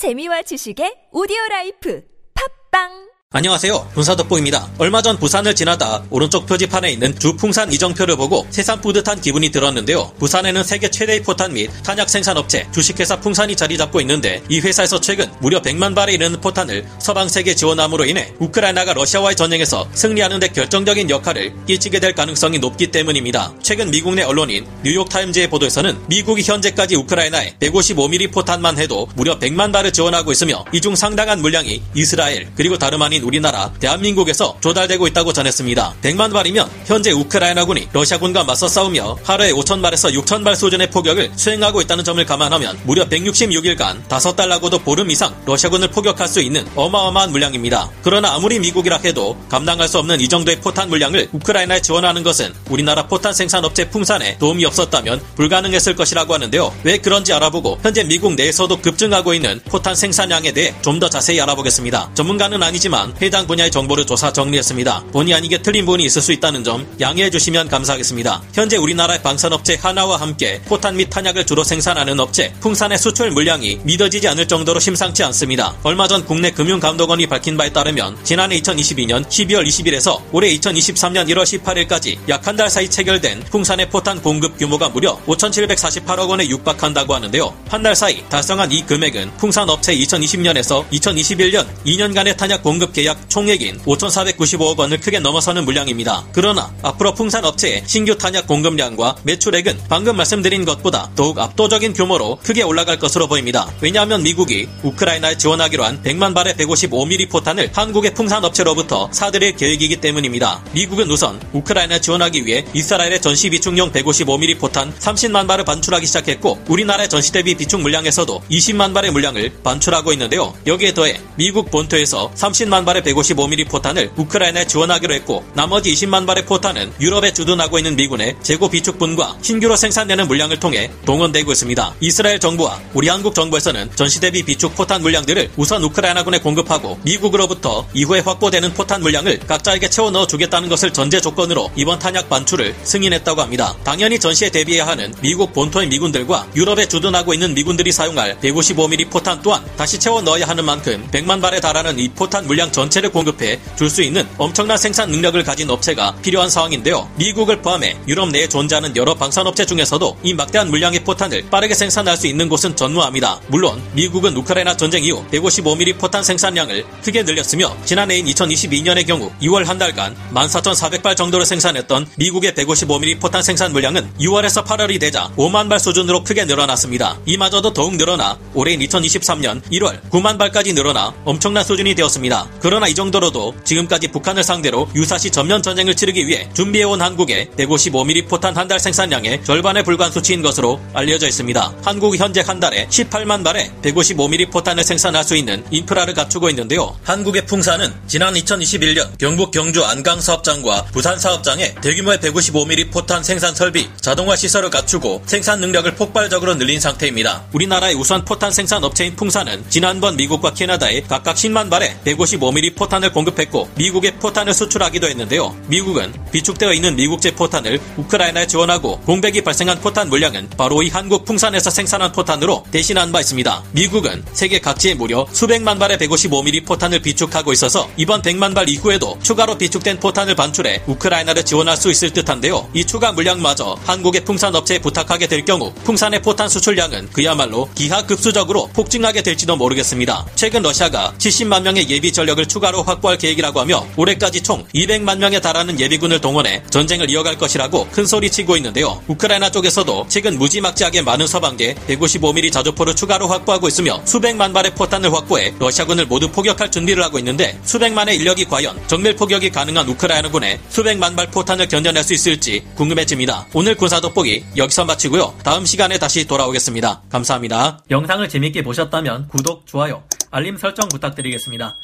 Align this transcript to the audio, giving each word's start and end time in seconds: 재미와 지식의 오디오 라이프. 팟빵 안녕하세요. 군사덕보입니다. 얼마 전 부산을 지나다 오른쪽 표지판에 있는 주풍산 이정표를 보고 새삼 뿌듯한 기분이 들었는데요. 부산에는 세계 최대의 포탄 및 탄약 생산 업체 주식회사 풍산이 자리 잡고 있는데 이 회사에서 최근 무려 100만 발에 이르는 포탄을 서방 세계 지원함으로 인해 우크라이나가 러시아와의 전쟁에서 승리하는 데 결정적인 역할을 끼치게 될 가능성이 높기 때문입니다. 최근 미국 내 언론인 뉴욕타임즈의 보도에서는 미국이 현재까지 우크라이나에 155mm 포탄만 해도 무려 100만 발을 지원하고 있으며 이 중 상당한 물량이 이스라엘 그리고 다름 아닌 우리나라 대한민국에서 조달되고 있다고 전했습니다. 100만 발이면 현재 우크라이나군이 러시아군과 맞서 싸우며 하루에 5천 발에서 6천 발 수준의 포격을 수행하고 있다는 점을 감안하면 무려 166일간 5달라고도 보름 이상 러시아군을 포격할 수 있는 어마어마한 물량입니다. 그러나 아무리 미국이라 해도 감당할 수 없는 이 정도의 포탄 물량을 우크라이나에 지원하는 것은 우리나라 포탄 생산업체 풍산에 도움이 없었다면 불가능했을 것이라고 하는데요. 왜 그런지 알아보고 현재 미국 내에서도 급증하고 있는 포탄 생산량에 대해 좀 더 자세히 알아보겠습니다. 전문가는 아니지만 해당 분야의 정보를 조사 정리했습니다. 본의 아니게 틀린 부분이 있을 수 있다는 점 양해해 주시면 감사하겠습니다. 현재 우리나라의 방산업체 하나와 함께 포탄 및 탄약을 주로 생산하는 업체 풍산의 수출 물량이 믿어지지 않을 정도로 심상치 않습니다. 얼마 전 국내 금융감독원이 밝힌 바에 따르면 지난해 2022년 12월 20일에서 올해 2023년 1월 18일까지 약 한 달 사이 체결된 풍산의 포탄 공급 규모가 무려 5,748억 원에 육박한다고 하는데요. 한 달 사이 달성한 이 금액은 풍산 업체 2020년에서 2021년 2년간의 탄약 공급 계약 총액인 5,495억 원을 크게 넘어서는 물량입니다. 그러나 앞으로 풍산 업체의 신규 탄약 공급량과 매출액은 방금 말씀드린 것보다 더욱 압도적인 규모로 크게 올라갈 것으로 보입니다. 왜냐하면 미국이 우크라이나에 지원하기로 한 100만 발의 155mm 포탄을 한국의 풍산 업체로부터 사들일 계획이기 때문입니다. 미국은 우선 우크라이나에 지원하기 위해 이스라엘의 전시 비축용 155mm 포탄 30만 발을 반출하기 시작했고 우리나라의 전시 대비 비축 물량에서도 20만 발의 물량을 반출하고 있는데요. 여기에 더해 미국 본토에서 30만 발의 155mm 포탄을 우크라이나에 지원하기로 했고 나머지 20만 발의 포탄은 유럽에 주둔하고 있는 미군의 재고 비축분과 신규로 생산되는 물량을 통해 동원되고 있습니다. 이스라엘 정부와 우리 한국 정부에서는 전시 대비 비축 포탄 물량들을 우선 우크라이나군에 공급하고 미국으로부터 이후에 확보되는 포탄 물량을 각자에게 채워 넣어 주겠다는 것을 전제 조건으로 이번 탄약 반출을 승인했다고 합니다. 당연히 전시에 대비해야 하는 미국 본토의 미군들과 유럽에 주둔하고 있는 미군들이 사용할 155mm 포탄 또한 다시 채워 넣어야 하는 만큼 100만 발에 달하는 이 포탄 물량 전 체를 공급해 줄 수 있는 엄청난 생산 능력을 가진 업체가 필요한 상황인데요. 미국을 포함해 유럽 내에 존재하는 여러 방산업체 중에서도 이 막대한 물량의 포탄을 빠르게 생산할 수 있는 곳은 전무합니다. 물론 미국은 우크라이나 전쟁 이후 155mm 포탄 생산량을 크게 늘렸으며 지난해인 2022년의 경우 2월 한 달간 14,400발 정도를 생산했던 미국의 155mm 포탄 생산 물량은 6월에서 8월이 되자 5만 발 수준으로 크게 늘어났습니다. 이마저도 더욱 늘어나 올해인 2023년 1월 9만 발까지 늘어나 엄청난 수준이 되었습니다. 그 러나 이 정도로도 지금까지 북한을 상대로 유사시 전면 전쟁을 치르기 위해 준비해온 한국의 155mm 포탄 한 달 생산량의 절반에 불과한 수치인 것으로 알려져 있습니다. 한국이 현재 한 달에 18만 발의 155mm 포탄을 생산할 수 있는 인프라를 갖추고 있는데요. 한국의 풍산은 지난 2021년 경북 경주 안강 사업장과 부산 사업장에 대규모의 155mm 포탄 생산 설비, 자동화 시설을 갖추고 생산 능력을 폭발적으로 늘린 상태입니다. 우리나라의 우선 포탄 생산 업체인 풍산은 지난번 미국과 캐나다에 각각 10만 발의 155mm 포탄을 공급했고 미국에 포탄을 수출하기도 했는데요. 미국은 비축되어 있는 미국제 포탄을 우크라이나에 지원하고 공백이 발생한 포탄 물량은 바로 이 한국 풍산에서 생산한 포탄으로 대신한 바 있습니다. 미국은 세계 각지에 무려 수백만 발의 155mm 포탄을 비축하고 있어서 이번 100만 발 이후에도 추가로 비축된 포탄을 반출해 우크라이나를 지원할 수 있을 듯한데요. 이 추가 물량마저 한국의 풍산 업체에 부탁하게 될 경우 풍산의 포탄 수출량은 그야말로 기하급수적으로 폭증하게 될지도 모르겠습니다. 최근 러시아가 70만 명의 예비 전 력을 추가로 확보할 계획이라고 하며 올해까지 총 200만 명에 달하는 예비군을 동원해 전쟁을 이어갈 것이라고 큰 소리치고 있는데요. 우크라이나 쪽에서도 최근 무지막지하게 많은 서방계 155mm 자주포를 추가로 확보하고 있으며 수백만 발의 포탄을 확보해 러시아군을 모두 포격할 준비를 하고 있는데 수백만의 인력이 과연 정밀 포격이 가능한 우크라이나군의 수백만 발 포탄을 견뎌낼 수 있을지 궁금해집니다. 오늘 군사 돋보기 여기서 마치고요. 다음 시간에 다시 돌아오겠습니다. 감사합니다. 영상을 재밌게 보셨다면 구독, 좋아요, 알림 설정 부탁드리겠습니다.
재미와 0.00 0.40
지식의 0.48 1.12
오디오 1.12 1.36
라이프. 1.50 2.00
팟빵 2.32 3.09
안녕하세요. 3.40 3.90
군사덕보입니다. 3.94 4.70
얼마 4.78 5.00
전 5.02 5.16
부산을 5.16 5.54
지나다 5.54 6.02
오른쪽 6.10 6.46
표지판에 6.46 6.90
있는 6.90 7.16
주풍산 7.16 7.72
이정표를 7.72 8.16
보고 8.16 8.44
새삼 8.50 8.80
뿌듯한 8.80 9.20
기분이 9.20 9.50
들었는데요. 9.50 10.10
부산에는 10.18 10.64
세계 10.64 10.90
최대의 10.90 11.22
포탄 11.22 11.52
및 11.52 11.70
탄약 11.84 12.10
생산 12.10 12.36
업체 12.36 12.66
주식회사 12.72 13.20
풍산이 13.20 13.54
자리 13.54 13.78
잡고 13.78 14.00
있는데 14.00 14.42
이 14.48 14.58
회사에서 14.58 14.98
최근 15.00 15.30
무려 15.40 15.62
100만 15.62 15.94
발에 15.94 16.14
이르는 16.14 16.40
포탄을 16.40 16.84
서방 16.98 17.28
세계 17.28 17.54
지원함으로 17.54 18.04
인해 18.06 18.34
우크라이나가 18.40 18.94
러시아와의 18.94 19.36
전쟁에서 19.36 19.88
승리하는 19.94 20.40
데 20.40 20.48
결정적인 20.48 21.08
역할을 21.08 21.54
끼치게 21.68 22.00
될 22.00 22.16
가능성이 22.16 22.58
높기 22.58 22.88
때문입니다. 22.88 23.54
최근 23.62 23.92
미국 23.92 24.16
내 24.16 24.22
언론인 24.22 24.66
뉴욕타임즈의 24.82 25.50
보도에서는 25.50 25.96
미국이 26.08 26.42
현재까지 26.42 26.96
우크라이나에 26.96 27.54
155mm 27.60 28.32
포탄만 28.32 28.76
해도 28.80 29.06
무려 29.14 29.38
100만 29.38 29.72
발을 29.72 29.92
지원하고 29.92 30.32
있으며 30.32 30.64
이 30.72 30.80
중 30.80 30.96
상당한 30.96 31.40
물량이 31.40 31.80
이스라엘 31.94 32.50
그리고 32.56 32.76
다름 32.76 33.02
아닌 33.02 33.19
우리나라 33.24 33.72
대한민국에서 33.80 34.56
조달되고 34.60 35.06
있다고 35.08 35.32
전했습니다. 35.32 35.94
100만 36.02 36.32
발이면 36.32 36.70
현재 36.86 37.10
우크라이나군이 37.10 37.88
러시아군과 37.92 38.44
맞서 38.44 38.68
싸우며 38.68 39.18
하루에 39.24 39.50
5천 39.52 39.82
발에서 39.82 40.08
6천 40.10 40.44
발 40.44 40.54
수준의 40.56 40.90
포격을 40.90 41.32
수행하고 41.36 41.80
있다는 41.82 42.04
점을 42.04 42.24
감안하면 42.24 42.78
무려 42.84 43.08
166일간 43.08 44.06
5달라고도 44.08 44.84
보름 44.84 45.10
이상 45.10 45.34
러시아군을 45.46 45.88
포격할 45.88 46.28
수 46.28 46.40
있는 46.40 46.64
어마어마한 46.76 47.32
물량입니다. 47.32 47.90
그러나 48.02 48.34
아무리 48.34 48.58
미국이라 48.60 48.98
해도 49.04 49.36
감당할 49.48 49.88
수 49.88 49.98
없는 49.98 50.20
이 50.20 50.28
정도의 50.28 50.60
포탄 50.60 50.88
물량을 50.88 51.28
우크라이나에 51.32 51.80
지원하는 51.82 52.22
것은 52.22 52.52
우리나라 52.68 53.06
포탄 53.06 53.32
생산업체 53.32 53.90
풍산에 53.90 54.38
도움이 54.38 54.64
없었다면 54.64 55.20
불가능했을 55.36 55.96
것이라고 55.96 56.34
하는데요. 56.34 56.72
왜 56.84 56.98
그런지 56.98 57.32
알아보고 57.32 57.78
현재 57.82 58.04
미국 58.04 58.34
내에서도 58.34 58.76
급증하고 58.80 59.34
있는 59.34 59.60
포탄 59.66 59.94
생산량에 59.94 60.52
대해 60.52 60.72
좀 60.82 61.00
더 61.00 61.08
자세히 61.08 61.40
알아보겠습니다. 61.40 62.10
전문가는 62.12 62.62
아니지만 62.62 63.09
해당 63.22 63.46
분야의 63.46 63.70
정보를 63.70 64.04
조사 64.06 64.32
정리했습니다. 64.32 65.04
본의 65.12 65.34
아니게 65.34 65.62
틀린 65.62 65.84
부분이 65.86 66.04
있을 66.04 66.20
수 66.22 66.32
있다는 66.32 66.62
점 66.64 66.86
양해해 67.00 67.30
주시면 67.30 67.68
감사하겠습니다. 67.68 68.42
현재 68.52 68.76
우리나라의 68.76 69.22
방산업체 69.22 69.76
하나와 69.80 70.16
함께 70.20 70.60
포탄 70.66 70.96
및 70.96 71.08
탄약을 71.10 71.46
주로 71.46 71.64
생산하는 71.64 72.20
업체 72.20 72.52
풍산의 72.60 72.98
수출 72.98 73.30
물량이 73.30 73.80
믿어지지 73.84 74.28
않을 74.28 74.46
정도로 74.46 74.80
심상치 74.80 75.22
않습니다. 75.24 75.74
얼마 75.82 76.06
전 76.08 76.24
국내 76.24 76.50
금융감독원이 76.50 77.26
밝힌 77.26 77.56
바에 77.56 77.72
따르면 77.72 78.18
지난해 78.24 78.60
2022년 78.60 79.24
12월 79.26 79.66
20일에서 79.66 80.20
올해 80.32 80.54
2023년 80.56 81.28
1월 81.28 81.44
18일까지 81.44 82.18
약 82.28 82.46
한 82.46 82.56
달 82.56 82.68
사이 82.68 82.90
체결된 82.90 83.44
풍산의 83.50 83.88
포탄 83.90 84.20
공급 84.20 84.58
규모가 84.58 84.88
무려 84.88 85.16
5,748억 85.26 86.28
원에 86.28 86.48
육박한다고 86.48 87.14
하는데요. 87.14 87.54
한 87.68 87.80
달 87.82 87.94
사이 87.96 88.22
달성한 88.28 88.70
이 88.72 88.84
금액은 88.84 89.36
풍산 89.38 89.68
업체 89.70 89.94
2020년에서 89.96 90.86
2021년 90.90 91.66
2년간의 91.86 92.36
탄약 92.36 92.62
공급 92.62 92.92
계약 93.00 93.30
총액인 93.30 93.78
5,495억 93.78 94.78
원을 94.78 95.00
크게 95.00 95.20
넘어서는 95.20 95.64
물량입니다. 95.64 96.26
그러나 96.32 96.70
앞으로 96.82 97.14
풍산 97.14 97.46
업체의 97.46 97.82
신규 97.86 98.18
탄약 98.18 98.46
공급량과 98.46 99.16
매출액은 99.22 99.84
방금 99.88 100.16
말씀드린 100.16 100.66
것보다 100.66 101.10
더욱 101.16 101.38
압도적인 101.38 101.94
규모로 101.94 102.38
크게 102.42 102.62
올라갈 102.62 102.98
것으로 102.98 103.26
보입니다. 103.26 103.72
왜냐하면 103.80 104.22
미국이 104.22 104.68
우크라이나에 104.82 105.38
지원하기로 105.38 105.82
한 105.82 106.02
100만 106.02 106.34
발의 106.34 106.56
155mm 106.56 107.30
포탄을 107.30 107.70
한국의 107.72 108.12
풍산 108.12 108.44
업체로부터 108.44 109.08
사들일 109.12 109.56
계획이기 109.56 109.96
때문입니다. 109.96 110.62
미국은 110.72 111.10
우선 111.10 111.40
우크라이나에 111.54 112.02
지원하기 112.02 112.44
위해 112.44 112.66
이스라엘의 112.74 113.22
전시 113.22 113.48
비축용 113.48 113.92
155mm 113.92 114.58
포탄 114.58 114.92
30만 114.94 115.46
발을 115.46 115.64
반출하기 115.64 116.04
시작했고 116.04 116.64
우리나라의 116.68 117.08
전시 117.08 117.32
대비 117.32 117.54
비축 117.54 117.80
물량에서도 117.80 118.42
20만 118.50 118.92
발의 118.92 119.10
물량을 119.12 119.54
반출하고 119.64 120.12
있는데요. 120.12 120.52
여기에 120.66 120.92
더해 120.92 121.18
미국 121.36 121.70
본토에서 121.70 122.30
30만 122.34 122.84
발의 122.90 123.02
155mm 123.02 123.68
포탄을 123.68 124.10
우크라이나에 124.16 124.66
지원하기로 124.66 125.14
했고 125.14 125.44
나머지 125.54 125.92
20만 125.92 126.26
발의 126.26 126.44
포탄은 126.46 126.92
유럽에 127.00 127.32
주둔하고 127.32 127.78
있는 127.78 127.94
미군의 127.96 128.36
재고 128.42 128.68
비축분과 128.68 129.38
신규로 129.42 129.76
생산되는 129.76 130.26
물량을 130.26 130.58
통해 130.58 130.90
동원되고 131.04 131.52
있습니다. 131.52 131.94
이스라엘 132.00 132.40
정부와 132.40 132.80
우리 132.94 133.08
한국 133.08 133.34
정부에서는 133.34 133.90
전시 133.94 134.20
대비 134.20 134.42
비축 134.42 134.74
포탄 134.74 135.02
물량들을 135.02 135.50
우선 135.56 135.82
우크라이나군에 135.84 136.40
공급하고 136.40 136.98
미국으로부터 137.02 137.86
이후에 137.94 138.20
확보되는 138.20 138.74
포탄 138.74 139.02
물량을 139.02 139.38
각자에게 139.40 139.88
채워 139.88 140.10
넣어 140.10 140.26
주겠다는 140.26 140.68
것을 140.68 140.92
전제 140.92 141.20
조건으로 141.20 141.70
이번 141.76 141.98
탄약 141.98 142.28
반출을 142.28 142.74
승인했다고 142.82 143.40
합니다. 143.40 143.76
당연히 143.84 144.18
전시에 144.18 144.50
대비해야 144.50 144.86
하는 144.86 145.14
미국 145.20 145.52
본토의 145.52 145.88
미군들과 145.88 146.48
유럽에 146.56 146.86
주둔하고 146.86 147.34
있는 147.34 147.54
미군들이 147.54 147.92
사용할 147.92 148.38
155mm 148.40 149.10
포탄 149.10 149.40
또한 149.42 149.64
다시 149.76 149.98
채워 149.98 150.20
넣어야 150.22 150.48
하는 150.48 150.64
만큼 150.64 151.06
100만 151.12 151.40
발에 151.40 151.60
달하는 151.60 151.98
이 151.98 152.08
포탄 152.08 152.46
물량 152.46 152.72
전 152.72 152.79
체를 152.88 153.10
공급해 153.10 153.58
줄 153.76 153.90
수 153.90 154.02
있는 154.02 154.26
엄청난 154.38 154.78
생산 154.78 155.10
능력을 155.10 155.42
가진 155.42 155.68
업체가 155.68 156.14
필요한 156.22 156.48
상황인데요. 156.48 157.10
미국을 157.16 157.60
포함해 157.60 157.96
유럽 158.06 158.30
내에 158.30 158.48
존재하는 158.48 158.94
여러 158.94 159.14
방산업체 159.14 159.66
중에서도 159.66 160.16
이 160.22 160.32
막대한 160.32 160.70
물량의 160.70 161.02
포탄을 161.02 161.50
빠르게 161.50 161.74
생산할 161.74 162.16
수 162.16 162.28
있는 162.28 162.48
곳은 162.48 162.76
전무합니다. 162.76 163.40
물론 163.48 163.82
미국은 163.94 164.36
우크라이나 164.36 164.76
전쟁 164.76 165.02
이후 165.02 165.24
155mm 165.32 165.98
포탄 165.98 166.22
생산량을 166.22 166.84
크게 167.02 167.24
늘렸으며 167.24 167.76
지난해인 167.84 168.26
2022년의 168.26 169.06
경우 169.06 169.32
2월 169.42 169.64
한 169.64 169.76
달간 169.76 170.14
14,400발 170.32 171.16
정도를 171.16 171.44
생산했던 171.44 172.06
미국의 172.16 172.52
155mm 172.52 173.18
포탄 173.20 173.42
생산 173.42 173.72
물량은 173.72 174.08
6월에서 174.20 174.64
8월이 174.64 175.00
되자 175.00 175.28
5만 175.36 175.68
발 175.68 175.80
수준으로 175.80 176.22
크게 176.22 176.44
늘어났습니다. 176.44 177.18
이마저도 177.26 177.72
더욱 177.72 177.96
늘어나 177.96 178.38
올해인 178.54 178.78
2023년 178.78 179.62
1월 179.72 180.00
9만 180.10 180.38
발까지 180.38 180.74
늘어나 180.74 181.12
엄청난 181.24 181.64
수준이 181.64 181.96
되었습니다. 181.96 182.48
그 182.60 182.68
러나 182.70 182.88
이 182.88 182.94
정도로도 182.94 183.54
지금까지 183.64 184.08
북한을 184.08 184.42
상대로 184.42 184.88
유사시 184.94 185.30
전면 185.30 185.62
전쟁을 185.62 185.94
치르기 185.94 186.26
위해 186.26 186.48
준비해온 186.54 187.02
한국의 187.02 187.50
155mm 187.58 188.28
포탄 188.28 188.56
한 188.56 188.70
달 188.70 188.78
생산량의 188.78 189.42
절반에 189.42 189.82
불과한 189.82 190.12
수치인 190.12 190.42
것으로 190.42 190.78
알려져 190.94 191.26
있습니다. 191.26 191.74
한국이 191.82 192.18
현재 192.18 192.40
한 192.40 192.60
달에 192.60 192.86
18만 192.86 193.42
발의 193.42 193.72
155mm 193.82 194.52
포탄을 194.52 194.84
생산할 194.84 195.24
수 195.24 195.34
있는 195.34 195.64
인프라를 195.72 196.14
갖추고 196.14 196.48
있는데요. 196.50 196.96
한국의 197.02 197.46
풍산은 197.46 197.92
지난 198.06 198.34
2021년 198.34 199.18
경북 199.18 199.50
경주 199.50 199.84
안강 199.84 200.20
사업장과 200.20 200.84
부산 200.92 201.18
사업장에 201.18 201.74
대규모의 201.82 202.18
155mm 202.18 202.92
포탄 202.92 203.24
생산 203.24 203.56
설비, 203.56 203.88
자동화 204.00 204.36
시설을 204.36 204.70
갖추고 204.70 205.24
생산 205.26 205.58
능력을 205.60 205.92
폭발적으로 205.96 206.54
늘린 206.54 206.78
상태입니다. 206.78 207.46
우리나라의 207.52 207.96
우선 207.96 208.24
포탄 208.24 208.52
생산 208.52 208.84
업체인 208.84 209.16
풍산은 209.16 209.64
지난번 209.68 210.14
미국과 210.14 210.54
캐나다에 210.54 211.00
각각 211.08 211.34
10만 211.34 211.68
발의 211.70 211.96
155mm 212.04 212.59
포탄을 212.68 213.12
공급했고 213.12 213.68
미국에 213.76 214.14
포탄을 214.16 214.54
수출하기도 214.54 215.08
했는데요. 215.08 215.56
미국은 215.68 216.12
비축되어 216.32 216.72
있는 216.72 216.96
미국제 216.96 217.34
포탄을 217.34 217.80
우크라이나에 217.96 218.46
지원하고 218.46 219.00
공백이 219.00 219.42
발생한 219.42 219.80
포탄 219.80 220.08
물량은 220.08 220.50
바로 220.56 220.82
이 220.82 220.88
한국 220.88 221.24
풍산에서 221.24 221.70
생산한 221.70 222.12
포탄으로 222.12 222.64
대신한 222.70 223.12
바 223.12 223.20
있습니다. 223.20 223.62
미국은 223.72 224.24
세계 224.32 224.60
각지에 224.60 224.94
무려 224.94 225.26
수백만 225.32 225.78
발의 225.78 225.98
155mm 225.98 226.66
포탄을 226.66 227.00
비축하고 227.00 227.52
있어서 227.52 227.88
이번 227.96 228.22
100만 228.22 228.54
발 228.54 228.68
이후에도 228.68 229.18
추가로 229.22 229.58
비축된 229.58 230.00
포탄을 230.00 230.34
반출해 230.34 230.82
우크라이나를 230.86 231.44
지원할 231.44 231.76
수 231.76 231.90
있을 231.90 232.10
듯한데요. 232.12 232.70
이 232.74 232.84
추가 232.84 233.12
물량마저 233.12 233.76
한국의 233.84 234.24
풍산 234.24 234.54
업체에 234.54 234.78
부탁하게 234.78 235.26
될 235.26 235.44
경우 235.44 235.72
풍산의 235.84 236.22
포탄 236.22 236.48
수출량은 236.48 237.10
그야말로 237.10 237.68
기하급수적으로 237.74 238.68
폭증하게 238.68 239.22
될지도 239.22 239.56
모르겠습니다. 239.56 240.26
최근 240.34 240.62
러시아가 240.62 241.12
70만 241.18 241.62
명의 241.62 241.88
예비 241.90 242.12
전 242.12 242.20
력을 242.40 242.46
추가로 242.46 242.82
확보할 242.82 243.18
계획이라고 243.18 243.60
하며 243.60 243.86
올해까지 243.96 244.42
총 244.42 244.64
200만 244.74 245.18
명에 245.18 245.40
달하는 245.40 245.78
예비군을 245.78 246.20
동원해 246.20 246.62
전쟁을 246.70 247.10
이어갈 247.10 247.36
것이라고 247.36 247.88
큰 247.90 248.06
소리치고 248.06 248.56
있는데요. 248.56 249.02
우크라이나 249.06 249.50
쪽에서도 249.50 250.06
최근 250.08 250.38
무지막지하게 250.38 251.02
많은 251.02 251.26
서방계 251.26 251.74
155mm 251.88 252.52
자주포를 252.52 252.96
추가로 252.96 253.28
확보하고 253.28 253.68
있으며 253.68 254.00
수백만 254.04 254.52
발의 254.52 254.74
포탄을 254.74 255.12
확보해 255.12 255.54
러시아군을 255.58 256.06
모두 256.06 256.30
포격할 256.30 256.70
준비를 256.70 257.02
하고 257.02 257.18
있는데 257.18 257.58
수백만의 257.64 258.16
인력이 258.16 258.46
과연 258.46 258.80
정밀 258.86 259.14
포격이 259.16 259.50
가능한 259.50 259.88
우크라이나군의 259.88 260.60
수백만 260.68 261.14
발 261.16 261.30
포탄을 261.30 261.68
견뎌낼 261.68 262.02
수 262.02 262.14
있을지 262.14 262.64
궁금해집니다. 262.76 263.48
오늘 263.52 263.74
군사 263.74 264.00
돋보기 264.00 264.44
여기서 264.56 264.84
마치고요. 264.84 265.34
다음 265.42 265.64
시간에 265.64 265.98
다시 265.98 266.26
돌아오겠습니다. 266.26 267.02
감사합니다. 267.10 267.80
영상을 267.90 268.28
재밌게 268.28 268.62
보셨다면 268.62 269.28
구독, 269.28 269.66
좋아요, 269.66 270.02
알림 270.30 270.56
설정 270.56 270.88
부탁드리겠습니다. 270.88 271.76